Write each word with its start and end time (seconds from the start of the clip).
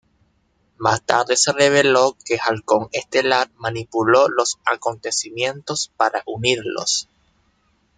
Más 0.79 1.03
tarde 1.03 1.37
se 1.37 1.51
reveló 1.51 2.17
que 2.25 2.39
Halcón 2.41 2.87
Estelar 2.91 3.51
manipuló 3.57 4.29
los 4.29 4.57
acontecimientos 4.65 5.91
para 5.95 6.23
unirlos. 6.25 7.07